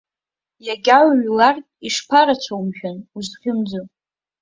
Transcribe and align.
Иага 0.67 0.97
уҩларгь, 1.07 1.67
ишԥарацәоу, 1.87 2.61
мшәан, 2.67 2.97
узхьымӡо! 3.17 3.81